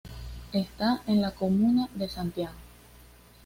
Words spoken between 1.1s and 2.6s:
la comuna de Santiago.